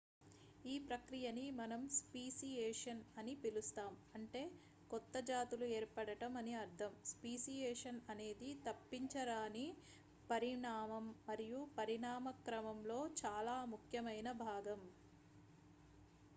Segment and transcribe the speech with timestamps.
[0.65, 4.41] ఈ ప్రక్రియని మనం స్పీసియేషన్ అని పిలుస్తాం అంటే
[4.91, 9.67] కొత్త జాతులు ఏర్పడటం అని అర్థం స్పీసియేషన్ అనేది తప్పించరాని
[10.29, 14.81] పరిణామం మరియు పరిణామక్రమంలో చాలా ముఖ్యమైన భాగం